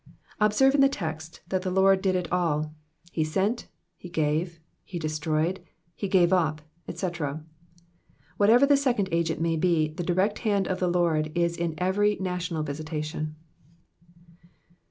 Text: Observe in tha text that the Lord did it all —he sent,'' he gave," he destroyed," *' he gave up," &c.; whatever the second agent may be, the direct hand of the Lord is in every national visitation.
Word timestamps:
Observe 0.39 0.73
in 0.73 0.81
tha 0.81 0.89
text 0.89 1.41
that 1.49 1.61
the 1.61 1.69
Lord 1.69 2.01
did 2.01 2.15
it 2.15 2.31
all 2.31 2.73
—he 3.11 3.23
sent,'' 3.23 3.67
he 3.95 4.09
gave," 4.09 4.59
he 4.83 4.97
destroyed," 4.97 5.61
*' 5.79 5.95
he 5.95 6.07
gave 6.07 6.33
up," 6.33 6.63
&c.; 6.91 7.07
whatever 8.37 8.65
the 8.65 8.77
second 8.77 9.09
agent 9.11 9.39
may 9.39 9.55
be, 9.57 9.89
the 9.89 10.03
direct 10.03 10.39
hand 10.39 10.67
of 10.67 10.79
the 10.79 10.89
Lord 10.89 11.31
is 11.37 11.55
in 11.55 11.75
every 11.77 12.15
national 12.15 12.63
visitation. 12.63 13.35